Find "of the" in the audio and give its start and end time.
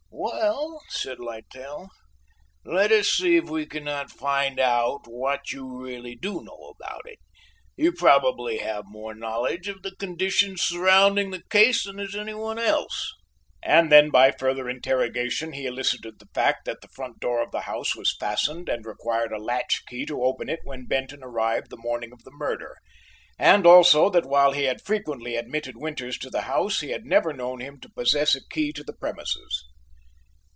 9.67-9.95, 17.41-17.61, 22.13-22.31